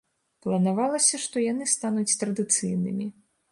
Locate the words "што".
1.27-1.45